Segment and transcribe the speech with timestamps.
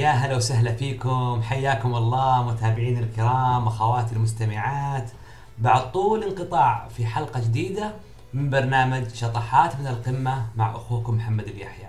[0.00, 5.10] يا هلا وسهلا فيكم حياكم الله متابعين الكرام أخواتي المستمعات
[5.58, 7.92] بعد طول انقطاع في حلقة جديدة
[8.34, 11.88] من برنامج شطحات من القمة مع أخوكم محمد اليحيى.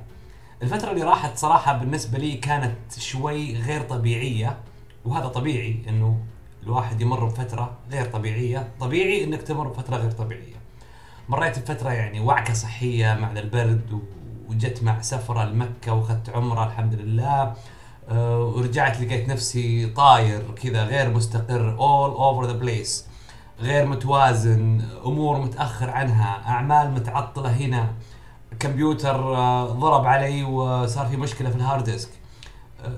[0.62, 4.58] الفترة اللي راحت صراحة بالنسبة لي كانت شوي غير طبيعية
[5.06, 6.20] وهذا طبيعي إنه
[6.64, 10.56] الواحد يمر بفترة غير طبيعية، طبيعي إنك تمر بفترة غير طبيعية.
[11.30, 14.02] مريت بفترة يعني وعكة صحية مع البرد
[14.50, 17.54] وجت مع سفرة لمكة وأخذت عمرة الحمد لله
[18.20, 23.12] ورجعت لقيت نفسي طاير كذا غير مستقر all over the place
[23.62, 27.94] غير متوازن أمور متأخر عنها أعمال متعطلة هنا
[28.60, 32.10] كمبيوتر آه، ضرب علي وصار في مشكلة في ال hard disk
[32.86, 32.92] آه،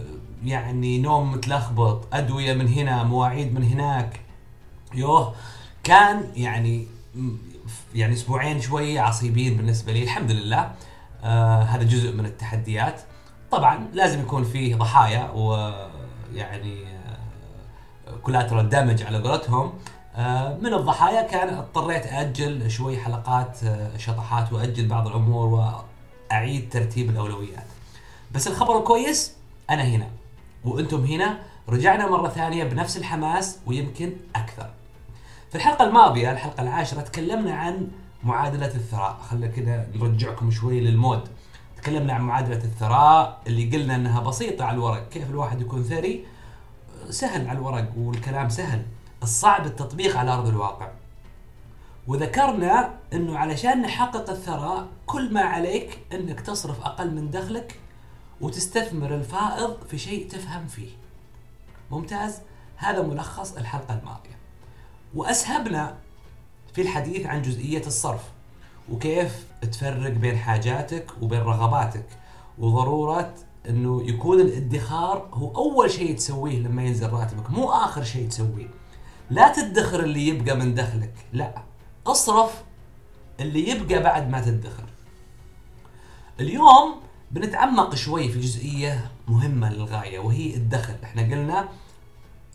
[0.46, 4.20] يعني نوم متلخبط أدوية من هنا مواعيد من هناك.
[4.94, 5.36] يوه
[5.84, 6.88] كان يعني
[7.96, 10.04] يعني أسبوعين شوي عصيبين بالنسبة لي.
[10.04, 10.72] الحمد لله
[11.24, 13.02] آه هذا جزء من التحديات.
[13.58, 16.86] طبعا لازم يكون فيه ضحايا ويعني
[18.24, 19.74] كولاترال دامج على قولتهم
[20.62, 23.60] من الضحايا كان اضطريت أجل شوي حلقات
[23.98, 25.48] شطحات وأجل بعض الأمور
[26.32, 27.66] وأعيد ترتيب الأولويات.
[28.32, 29.34] بس الخبر الكويس
[29.70, 30.08] أنا هنا
[30.66, 34.70] وأنتم هنا رجعنا مرة ثانية بنفس الحماس ويمكن أكثر.
[35.50, 37.88] في الحلقة الماضية الحلقة العاشرة تكلمنا عن
[38.24, 41.30] معادلة الثراء، خلينا كذا نرجعكم شوي للمود.
[41.84, 46.26] تكلمنا عن معادلة الثراء اللي قلنا إنها بسيطة على الورق، كيف الواحد يكون ثري؟
[47.10, 48.86] سهل على الورق والكلام سهل.
[49.24, 50.92] الصعب التطبيق على أرض الواقع.
[52.08, 57.80] وذكرنا إنه علشان نحقق الثراء كل ما عليك إنك تصرف أقل من دخلك
[58.42, 60.92] وتستثمر الفائض في شيء تفهم فيه.
[61.92, 62.40] ممتاز؟
[62.76, 64.38] هذا ملخص الحلقة الماضية.
[65.16, 65.96] وأسهبنا
[66.74, 68.24] في الحديث عن جزئية الصرف
[68.92, 72.06] وكيف تفرق بين حاجاتك وبين رغباتك.
[72.58, 73.34] وضرورة
[73.70, 78.68] إنه يكون الادخار هو أول شيء تسويه لما ينزل راتبك مو آخر شيء تسويه.
[79.30, 81.64] لا تدخر اللي يبقى من دخلك لا.
[82.08, 82.64] اصرف
[83.40, 84.84] اللي يبقى بعد ما تدخر.
[86.40, 86.96] اليوم
[87.32, 90.96] بنتعمق شوي في جزئية مهمة للغاية وهي الدخل.
[91.04, 91.70] إحنا قلنا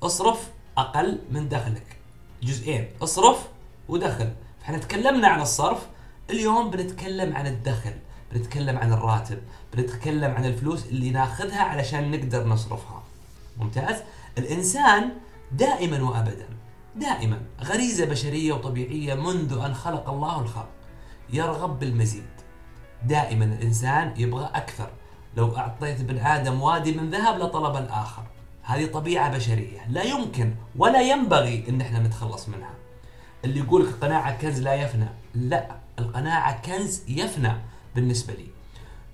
[0.03, 1.97] اصرف أقل من دخلك.
[2.43, 3.49] جزئين اصرف
[3.89, 4.33] ودخل.
[4.63, 5.87] إحنا تكلمنا عن الصرف
[6.31, 7.93] اليوم بنتكلم عن الدخل
[8.33, 9.39] بنتكلم عن الراتب
[9.75, 13.03] بنتكلم عن الفلوس اللي ناخذها علشان نقدر نصرفها.
[13.59, 13.97] ممتاز؟
[14.39, 15.11] الإنسان
[15.53, 16.49] دائما وابدا
[16.97, 20.69] دائما غريزة بشرية وطبيعية منذ أن خلق الله الخلق
[21.33, 22.27] يرغب بالمزيد.
[23.05, 24.91] دائما الإنسان يبغى أكثر.
[25.37, 28.23] لو أعطيت ابن آدم وادي من ذهب لطلب الآخر.
[28.63, 32.75] هذه طبيعة بشرية لا يمكن ولا ينبغي إن إحنا نتخلص منها.
[33.45, 35.88] اللي يقول القناعه كنز لا يفنى لا.
[35.99, 37.53] القناعة كنز يفنى
[37.95, 38.47] بالنسبة لي.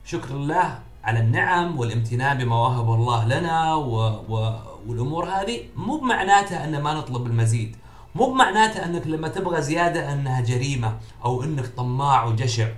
[0.04, 3.96] شكر الله على النعم والامتنان بما وهب الله لنا و...
[4.28, 4.58] و...
[4.86, 5.60] والأمور هذه.
[5.76, 7.76] مو بمعناتها أن ما نطلب المزيد.
[8.14, 12.68] مو بمعناتها أنك لما تبغى زيادة أنها جريمة أو أنك طماع وجشع.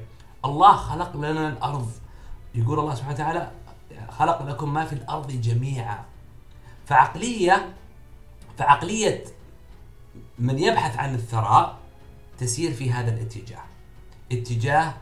[0.44, 1.90] الله خلق لنا الأرض.
[2.54, 3.50] يقول الله سبحانه وتعالى
[4.10, 6.04] خلق لكم ما في الأرض جميعا.
[6.86, 7.74] فعقليه
[8.58, 9.24] فعقلية
[10.38, 11.76] من يبحث عن الثراء
[12.38, 13.62] تسير في هذا الاتجاه.
[14.32, 14.94] اتجاه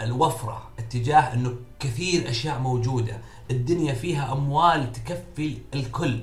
[0.00, 3.18] الوفرة اتجاه انه كثير اشياء موجودة
[3.50, 6.20] الدنيا فيها اموال تكفي الكل.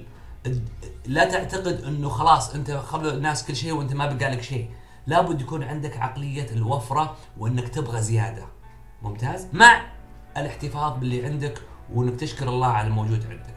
[1.05, 4.69] لا تعتقد انه خلاص انت خلوا الناس كل شيء وانت ما بقى لك شيء.
[5.07, 8.45] لابد يكون عندك عقلية الوفرة وانك تبغى زيادة.
[9.01, 9.85] ممتاز؟ مع
[10.37, 11.61] الاحتفاظ باللي عندك
[11.93, 13.55] وانك تشكر الله على الموجود عندك.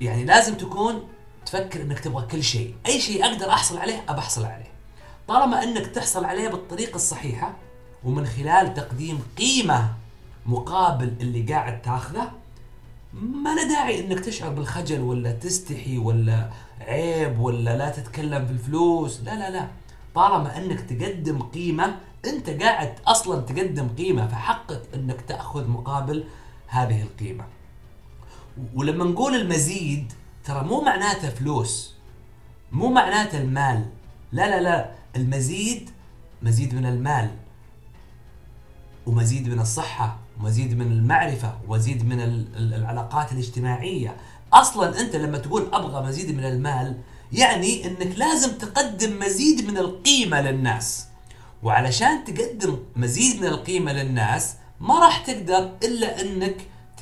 [0.00, 1.08] يعني لازم تكون
[1.46, 2.74] تفكر انك تبغى كل شيء.
[2.86, 4.77] أي شيء أقدر أحصل عليه أبى أحصل عليه.
[5.28, 7.56] طالما أنك تحصل عليه بالطريقة الصحيحة
[8.04, 9.94] ومن خلال تقديم قيمة
[10.46, 12.30] مقابل اللي قاعد تاخذه
[13.12, 16.50] ما له داعي إنك تشعر بالخجل ولا تستحي ولا
[16.80, 19.20] عيب ولا لا تتكلم في الفلوس.
[19.20, 19.68] لا لا لا.
[20.14, 26.24] طالما أنك تقدم قيمة أنت قاعد أصلا تقدم قيمة فحقق إنك تأخذ مقابل
[26.66, 27.44] هذه القيمة.
[28.74, 30.12] ولما نقول المزيد
[30.44, 31.94] ترى مو معناته فلوس
[32.72, 33.86] مو معناته المال.
[34.32, 34.90] لا لا لا.
[35.18, 35.90] المزيد
[36.42, 37.30] مزيد من المال
[39.06, 42.20] ومزيد من الصحة ومزيد من المعرفة ومزيد من
[42.56, 44.16] العلاقات الاجتماعية.
[44.52, 46.96] أصلا أنت لما تقول أبغى مزيد من المال
[47.32, 51.06] يعني أنك لازم تقدم مزيد من القيمة للناس.
[51.62, 56.56] وعلشان تقدم مزيد من القيمة للناس ما راح تقدر إلا أنك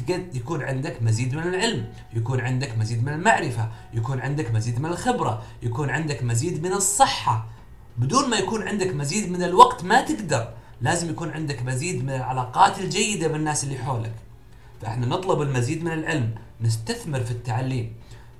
[0.08, 5.42] يكون عندك مزيد من العلم يكون عندك مزيد من المعرفة يكون عندك مزيد من الخبرة
[5.62, 7.55] يكون عندك مزيد من الصحة.
[7.98, 10.48] بدون ما يكون عندك مزيد من الوقت ما تقدر
[10.80, 14.14] لازم يكون عندك مزيد من العلاقات الجيدة بالناس اللي حولك.
[14.82, 17.92] فإحنا نطلب المزيد من العلم نستثمر في التعليم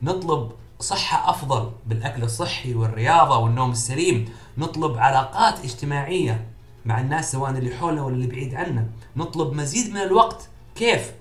[0.03, 6.47] نطلب صحة أفضل بالأكل الصحي والرياضة والنوم السليم نطلب علاقات اجتماعية
[6.85, 8.87] مع الناس سواء اللي حولنا ولا اللي بعيد عنا.
[9.17, 10.49] نطلب مزيد من الوقت.
[10.75, 11.12] كيف؟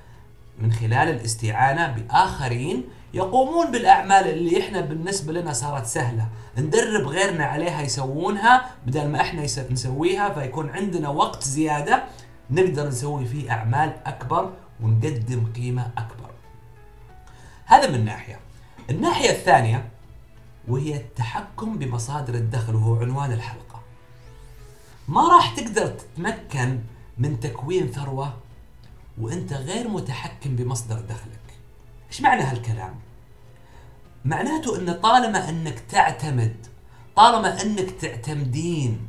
[0.59, 2.83] من خلال الاستعانة بآخرين
[3.15, 6.27] يقومون بالأعمال اللي إحنا بالنسبة لنا صارت سهلة.
[6.57, 8.71] ندرب غيرنا عليها يسوونها.
[8.85, 12.03] بدل ما إحنا يس- نسويها فيكون عندنا وقت زيادة
[12.49, 16.29] نقدر نسوي فيه أعمال أكبر ونقدم قيمة أكبر.
[17.65, 18.39] هذا من ناحية.
[18.89, 19.89] الناحية الثانية
[20.67, 23.81] وهي التحكم بمصادر الدخل وهو عنوان الحلقة.
[25.07, 26.79] ما راح تقدر تتمكن
[27.17, 28.33] من تكوين ثروة
[29.21, 31.39] وأنت غير متحكم بمصدر دخلك.
[32.11, 32.95] إيش معنى هالكلام؟
[34.25, 36.67] معناته إن طالما إنك تعتمد
[37.15, 39.07] طالما إنك تعتمدين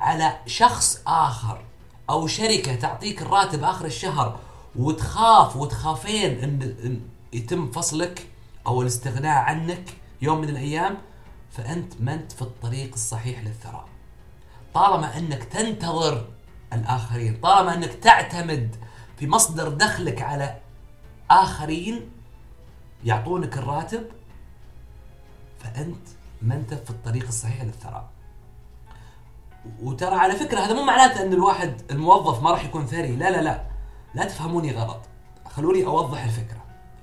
[0.00, 1.64] على شخص آخر
[2.10, 4.38] أو شركة تعطيك الراتب آخر الشهر
[4.76, 7.00] وتخاف وتخافين إن,
[7.32, 8.26] يتم فصلك
[8.66, 10.98] أو الاستغناء عنك يوم من الأيام
[11.50, 13.88] فأنت ما أنت في الطريق الصحيح للثراء.
[14.74, 16.28] طالما إنك تنتظر
[16.72, 18.76] الآخرين طالما إنك تعتمد
[19.18, 20.56] في مصدر دخلك على
[21.30, 22.10] آخرين
[23.04, 24.06] يعطونك الراتب
[25.60, 26.06] فأنت
[26.42, 28.10] ما أنت في الطريق الصحيح للثراء.
[29.82, 33.42] وترى على فكرة هذا مو معناته أن الواحد الموظف ما راح يكون ثري لا لا
[33.42, 33.62] لا.
[34.14, 35.00] لا تفهموني غلط.
[35.50, 36.60] خلوني أوضح الفكرة.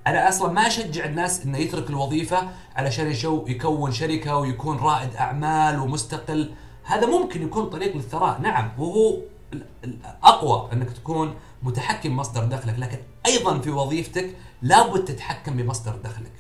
[0.08, 5.80] أنا أصلا ما أشجع الناس إنه يترك الوظيفة علشان يشو يكون شركة ويكون رائد أعمال
[5.80, 6.54] ومستقل.
[6.84, 8.72] هذا ممكن يكون طريق للثراء نعم.
[8.78, 9.18] وهو
[9.54, 12.80] ال- الاقوى أنك تكون متحكم بمصدر دخلك.
[12.80, 16.32] لكن أيضا في وظيفتك لابد تتحكم بمصدر دخلك.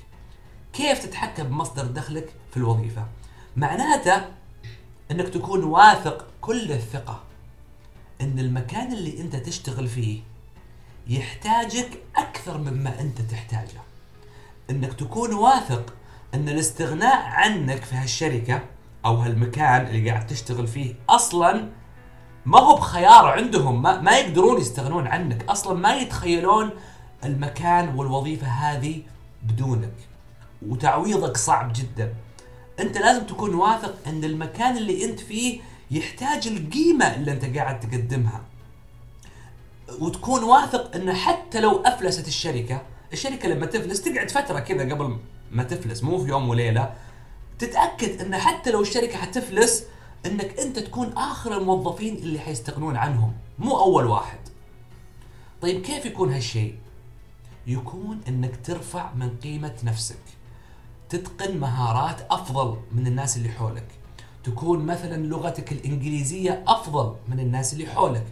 [0.77, 3.06] كيف تتحكم بمصدر دخلك في الوظيفة؟
[3.56, 4.21] معناته
[5.12, 7.24] إنك تكون واثق كل الثقة
[8.21, 10.19] إن المكان اللي أنت تشتغل فيه
[11.07, 13.81] يحتاجك أكثر مما أنت تحتاجه.
[14.69, 15.94] إنك تكون واثق
[16.33, 18.62] إن الاستغناء عنك في هالشركة
[19.06, 21.69] أو هالمكان اللي قاعد تشتغل فيه أصلا
[22.45, 25.50] ما هو بخيار عندهم ما, ما يقدرون يستغنون عنك.
[25.50, 26.69] أصلا ما يتخيلون
[27.24, 29.01] المكان والوظيفة هذه
[29.44, 29.94] بدونك.
[30.68, 32.13] وتعويضك صعب جدا.
[32.80, 35.62] أنت لازم تكون واثق أن المكان اللي أنت فيه
[35.92, 38.42] يحتاج القيمة اللي أنت قاعد تقدمها.
[40.00, 42.81] وتكون واثق أن حتى لو أفلست الشركة
[43.13, 45.18] الشركة لما تفلس تقعد فترة كذا قبل
[45.51, 46.94] ما تفلس مو في يوم وليلة
[47.60, 49.83] تتأكد أن حتى لو الشركة حتفلس
[50.25, 54.39] أنك أنت تكون آخر الموظفين اللي حيستغنون عنهم مو أول واحد.
[55.62, 56.75] طيب كيف يكون هالشيء؟
[57.68, 60.19] يكون أنك ترفع من قيمة نفسك.
[61.09, 63.88] تتقن مهارات أفضل من الناس اللي حولك.
[64.44, 68.25] تكون مثلا لغتك الإنجليزية أفضل من الناس اللي حولك.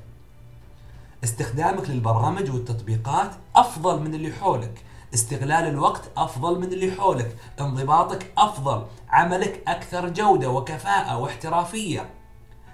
[1.24, 4.84] استخدامك للبرامج والتطبيقات أفضل من اللي حولك.
[5.14, 7.38] استغلال الوقت أفضل من اللي حولك.
[7.62, 8.86] انضباطك أفضل.
[9.10, 12.10] عملك أكثر جودة وكفاءة واحترافية.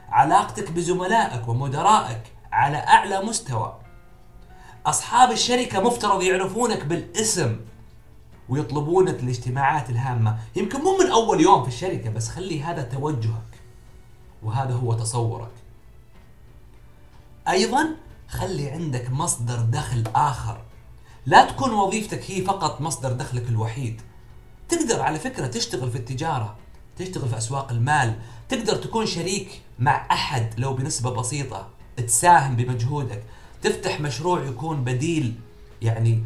[0.10, 3.80] علاقتك بزملائك ومدرائك على أعلى مستوى.
[4.86, 7.60] أصحاب الشركة مفترض يعرفونك بالاسم.
[8.52, 10.40] ويطلبونك الاجتماعات الهامة.
[10.56, 13.52] يمكن مو من أول يوم في الشركة بس خلي هذا توجهك.
[14.44, 15.52] وهذا هو تصورك.
[17.48, 17.96] أيضا
[18.28, 20.62] خلي عندك مصدر دخل آخر.
[21.26, 24.02] لا تكون وظيفتك هي فقط مصدر دخلك الوحيد.
[24.70, 26.56] تقدر على فكرة تشتغل في التجارة
[26.98, 31.68] تشتغل في أسواق المال تقدر تكون شريك مع أحد لو بنسبة بسيطة.
[31.98, 33.24] تساهم بمجهودك.
[33.62, 35.36] تفتح مشروع يكون بديل
[35.82, 36.24] يعني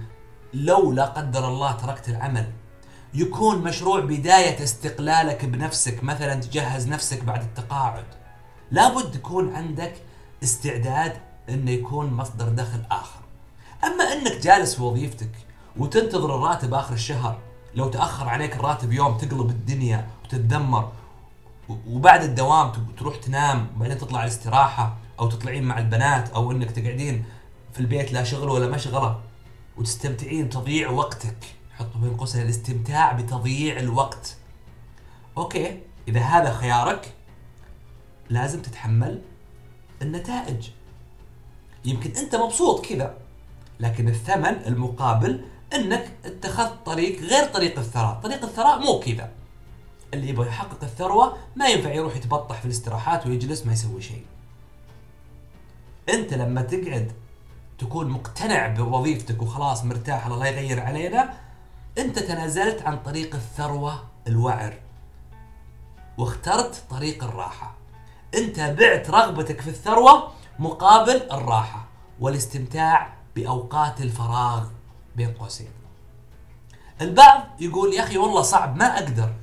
[0.56, 2.52] لو لا قدر الله تركت العمل.
[3.14, 8.06] يكون مشروع بداية استقلالك بنفسك مثلا تجهز نفسك بعد التقاعد.
[8.72, 9.94] لابد يكون عندك
[10.44, 11.14] استعداد
[11.50, 13.20] إنه يكون مصدر دخل آخر.
[13.84, 15.32] أما إنك جالس في وظيفتك
[15.78, 17.38] وتنتظر الراتب آخر الشهر
[17.76, 20.92] لو تأخر عليك الراتب يوم تقلب الدنيا وتتدمر
[21.88, 27.26] وبعد الدوام تروح تنام وبعدين تطلع الاستراحة أو تطلعين مع البنات أو إنك تقعدين
[27.74, 29.20] في البيت لا شغل ولا مشغلة.
[29.78, 31.38] وتستمتعين بتضييع وقتك.
[31.72, 34.38] حطوا بين قوسين الاستمتاع بتضييع الوقت.
[35.38, 37.14] أوكي إذا هذا خيارك
[38.30, 39.22] لازم تتحمل
[40.02, 40.70] النتائج.
[41.86, 43.18] يمكن أنت مبسوط كذا
[43.80, 48.20] لكن الثمن المقابل إنك اتخذت طريق غير طريق الثراء.
[48.24, 49.32] طريق الثراء مو كذا.
[50.14, 54.26] اللي يبغى يحقق الثروة ما ينفع يروح يتبطح في الاستراحات ويجلس ما يسوي شيء.
[56.10, 57.12] أنت لما تقعد
[57.78, 61.34] تكون مقتنع بوظيفتك وخلاص مرتاح الله لا يغير علينا
[61.98, 64.80] أنت تنازلت عن طريق الثروة الوعر.
[66.18, 67.76] واخترت طريق الراحة.
[68.36, 71.86] أنت بعت رغبتك في الثروة مقابل الراحة
[72.20, 74.68] والاستمتاع بأوقات الفراغ
[75.16, 75.70] بين قوسين.
[77.02, 79.34] البعض يقول يا أخي والله صعب ما أقدر.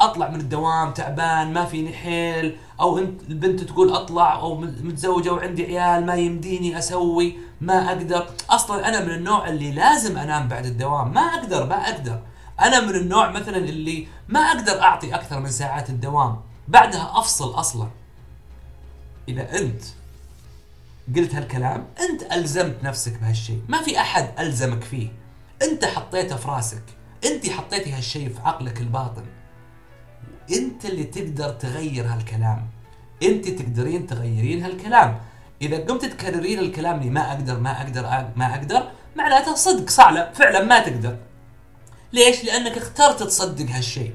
[0.00, 2.56] أطلع من الدوام تعبان ما فيني حيل.
[2.80, 8.26] أو انت البنت تقول أطلع أو متزوجة وعندي عيال ما يمديني أسوي ما أقدر.
[8.50, 11.14] أصلا أنا من النوع اللي لازم أنام بعد الدوام.
[11.14, 12.22] ما أقدر ما أقدر.
[12.60, 16.40] أنا من النوع مثلا اللي ما أقدر أعطي أكثر من ساعات الدوام.
[16.68, 17.88] بعدها أفصل أصلا.
[19.28, 19.82] إذا أنت
[21.16, 23.62] قلت هالكلام أنت ألزمت نفسك بهالشيء.
[23.68, 25.08] ما في أحد ألزمك فيه.
[25.62, 26.82] أنت حطيته في راسك.
[27.24, 29.24] أنت حطيتي هالشيء في عقلك الباطن.
[30.52, 32.66] انت اللي تقدر تغير هالكلام.
[33.22, 35.18] انت تقدرين تغيرين هالكلام.
[35.62, 38.02] إذا قمت تكررين الكلام اللي ما أقدر ما أقدر
[38.36, 41.16] ما أقدر معناته صدق صعلة فعلا ما تقدر.
[42.12, 44.14] ليش؟ لأنك اخترت تصدق هالشيء.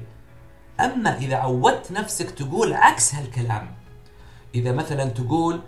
[0.80, 3.74] أما إذا عودت نفسك تقول عكس هالكلام
[4.54, 5.60] إذا مثلا تقول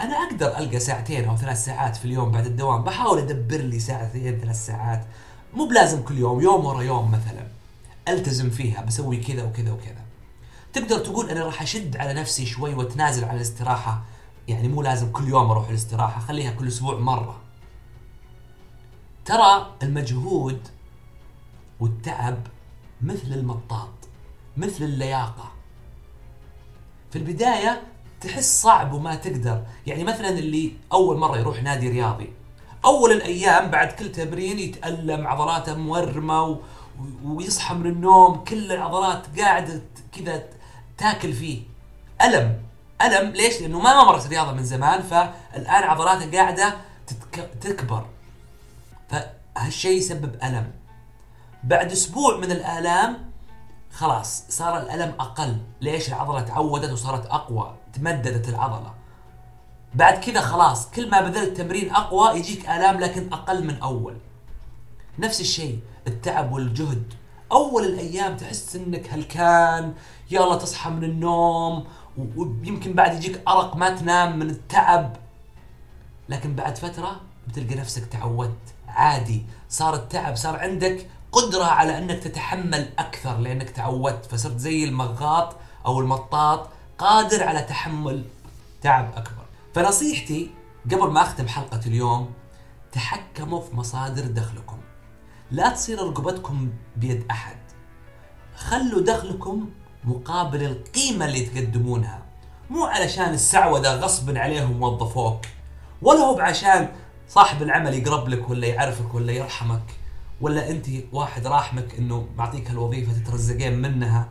[0.00, 4.40] أنا أقدر ألقى ساعتين أو ثلاث ساعات في اليوم بعد الدوام بحاول أدبر لي ساعتين
[4.40, 5.04] ثلاث ساعات.
[5.54, 7.46] مو بلازم كل يوم يوم ورا يوم مثلا.
[8.08, 10.07] ألتزم فيها بسوي كذا وكذا وكذا.
[10.72, 14.02] تقدر تقول أنا راح أشد على نفسي شوي وأتنازل عن الاستراحة.
[14.48, 17.40] يعني مو لازم كل يوم أروح الاستراحة خليها كل أسبوع مرة.
[19.24, 20.68] ترى المجهود
[21.80, 22.38] والتعب
[23.02, 23.88] مثل المطاط
[24.56, 25.52] مثل اللياقة.
[27.10, 27.82] في البداية
[28.20, 29.64] تحس صعب وما تقدر.
[29.86, 32.32] يعني مثلا اللي أول مرة يروح نادي رياضي
[32.84, 36.58] أول الأيام بعد كل تمرين يتألم عضلاته مورمة و...
[37.24, 39.82] ويصحى من النوم كل العضلات قاعدة
[40.12, 40.48] كذا
[40.98, 41.62] تاكل فيه.
[42.22, 42.62] ألم.
[43.02, 46.76] ألم ليش؟ لأنه ما مارس رياضه من زمان فالآن عضلاته قاعدة
[47.06, 47.50] تتك...
[47.60, 48.06] تكبر.
[49.08, 50.70] فهالشيء يسبب ألم.
[51.64, 53.30] بعد أسبوع من الآلام
[53.92, 55.58] خلاص صار الألم أقل.
[55.80, 58.94] ليش؟ العضلة تعودت وصارت أقوى تمددت العضلة.
[59.94, 64.16] بعد كذا خلاص كل ما بذلت تمرين أقوى يجيك آلام لكن أقل من أول.
[65.18, 67.14] نفس الشيء التعب والجهد.
[67.52, 69.94] أول الأيام تحس إنك هلكان
[70.30, 71.86] يلا تصحى من النوم
[72.36, 75.16] ويمكن بعد يجيك أرق ما تنام من التعب.
[76.28, 78.74] لكن بعد فترة بتلقى نفسك تعودت.
[78.88, 84.26] عادي صار التعب صار عندك قدرة على إنك تتحمل أكثر لإنك تعودت.
[84.26, 88.24] فصرت زي المغاط أو المطاط قادر على تحمل
[88.82, 89.44] تعب أكبر.
[89.74, 90.50] فنصيحتي
[90.84, 92.32] قبل ما أختم حلقة اليوم
[92.92, 94.78] تحكموا في مصادر دخلكم.
[95.50, 97.56] لا تصير رقبتكم بيد أحد.
[98.56, 99.68] خلوا دخلكم
[100.04, 102.22] مقابل القيمة اللي تقدمونها
[102.70, 105.46] مو علشان السعودة غصبا عليهم وظفوك
[106.02, 106.88] ولا هو بعشان
[107.28, 109.82] صاحب العمل يقرب لك ولا يعرفك ولا يرحمك
[110.40, 114.28] ولا أنت واحد راحمك إنه معطيك هالوظيفه تترزقين منها.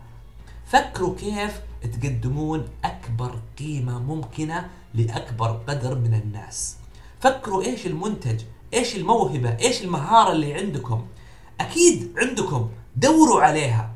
[0.65, 6.77] فكروا كيف تقدمون أكبر قيمة ممكنة لأكبر قدر من الناس.
[7.19, 8.41] فكروا إيش المنتج
[8.73, 11.05] إيش الموهبة إيش المهارة اللي عندكم؟
[11.61, 13.91] أكيد عندكم دوروا عليها.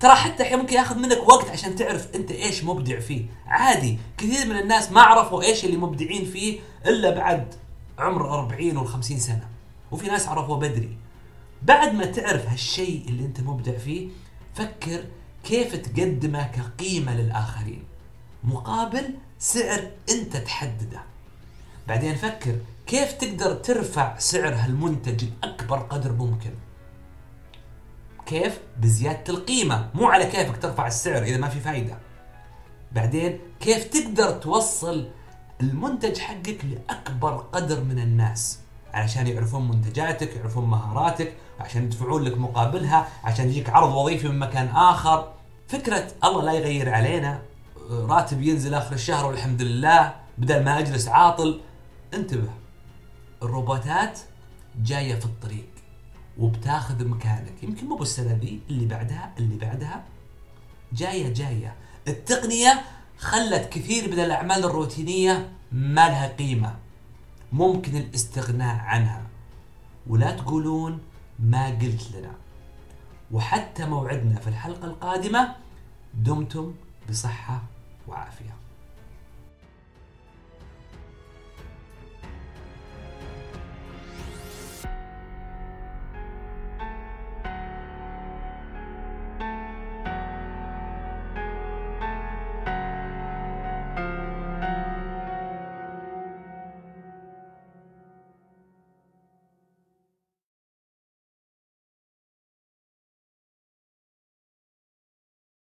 [0.00, 3.24] ترى حتى أحيانا ممكن ياخذ منك وقت عشان تعرف أنت إيش مبدع فيه.
[3.46, 7.54] عادي كثير من الناس ما عرفوا إيش اللي مبدعين فيه إلا بعد
[7.98, 9.48] عمر 40 و 50 سنة.
[9.90, 10.96] وفي ناس عرفوه بدري.
[11.62, 14.08] بعد ما تعرف هالشيء اللي أنت مبدع فيه
[14.54, 15.04] فكر
[15.44, 17.84] كيف تقدمه كقيمة للآخرين.
[18.44, 21.02] مقابل سعر أنت تحدده.
[21.88, 22.56] بعدين فكر
[22.86, 26.50] كيف تقدر ترفع سعر هالمنتج لأكبر قدر ممكن؟
[28.26, 31.98] كيف؟ بزيادة القيمة مو على كيفك ترفع السعر إذا ما في فايدة.
[32.92, 35.08] بعدين كيف تقدر توصل
[35.60, 38.58] المنتج حقك لأكبر قدر من الناس؟
[38.94, 44.68] علشان يعرفون منتجاتك يعرفون مهاراتك عشان يدفعون لك مقابلها عشان يجيك عرض وظيفي من مكان
[44.68, 45.32] آخر.
[45.68, 47.42] فكرة الله لا يغير علينا.
[47.90, 51.60] راتب ينزل آخر الشهر والحمد لله بدل ما أجلس عاطل
[52.14, 52.50] انتبه
[53.42, 54.20] الروبوتات
[54.82, 55.68] جاية في الطريق
[56.38, 57.62] وبتاخذ مكانك.
[57.62, 60.04] يمكن مو بالسنة ذي اللي بعدها اللي بعدها.
[60.92, 61.74] جاية جاية.
[62.08, 62.82] التقنية
[63.18, 66.76] خلت كثير من الأعمال الروتينية ما لها قيمة.
[67.52, 69.26] ممكن الاستغناء عنها.
[70.06, 70.98] ولا تقولون
[71.38, 72.32] ما قلت لنا.
[73.32, 75.56] وحتى موعدنا في الحلقة القادمة
[76.14, 76.74] دمتم
[77.08, 77.62] بصحة
[78.08, 78.54] وعافية.